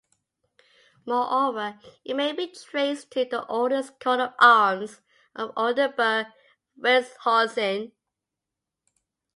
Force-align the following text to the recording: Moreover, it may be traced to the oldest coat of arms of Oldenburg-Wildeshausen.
Moreover, 1.05 1.79
it 2.03 2.15
may 2.15 2.33
be 2.33 2.47
traced 2.47 3.11
to 3.11 3.23
the 3.25 3.45
oldest 3.45 3.99
coat 3.99 4.19
of 4.19 4.33
arms 4.39 4.99
of 5.35 5.51
Oldenburg-Wildeshausen. 5.55 7.91